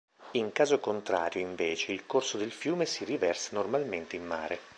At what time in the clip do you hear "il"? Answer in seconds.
1.91-2.07